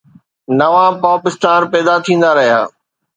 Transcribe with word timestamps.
نوان 0.59 0.91
pop 1.01 1.21
star 1.29 1.61
پيدا 1.71 1.95
ٿيندا 2.03 2.29
رهيا. 2.37 2.61